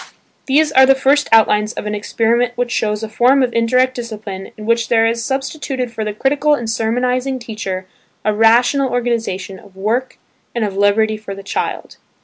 These 0.47 0.71
are 0.71 0.87
the 0.87 0.95
first 0.95 1.29
outlines 1.31 1.73
of 1.73 1.85
an 1.85 1.93
experiment 1.93 2.53
which 2.57 2.71
shows 2.71 3.03
a 3.03 3.07
form 3.07 3.43
of 3.43 3.53
indirect 3.53 3.93
discipline 3.93 4.49
in 4.57 4.65
which 4.65 4.87
there 4.89 5.05
is 5.05 5.23
substituted 5.23 5.91
for 5.91 6.03
the 6.03 6.11
critical 6.11 6.55
and 6.55 6.67
sermonizing 6.67 7.37
teacher 7.37 7.85
a 8.25 8.33
rational 8.33 8.89
organisation 8.89 9.59
of 9.59 9.75
work 9.75 10.17
and 10.55 10.65
of 10.65 10.75
liberty 10.75 11.17
for 11.17 11.35
the 11.35 11.43
child. 11.43 11.97